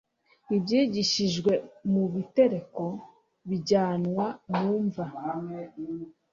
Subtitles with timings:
[0.55, 1.51] ibyigishijwe
[1.91, 2.85] mubitereko
[3.47, 5.05] bijyanwa mu mva